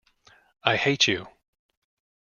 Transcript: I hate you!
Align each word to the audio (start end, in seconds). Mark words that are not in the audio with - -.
I 0.63 0.77
hate 0.77 1.07
you! 1.07 1.27